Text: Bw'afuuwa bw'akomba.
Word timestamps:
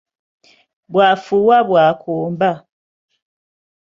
Bw'afuuwa 0.91 1.57
bw'akomba. 1.67 2.51